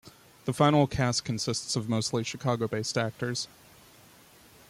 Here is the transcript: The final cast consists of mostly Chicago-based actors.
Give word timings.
The 0.45 0.51
final 0.53 0.87
cast 0.87 1.23
consists 1.25 1.75
of 1.75 1.87
mostly 1.87 2.23
Chicago-based 2.23 2.97
actors. 2.97 3.47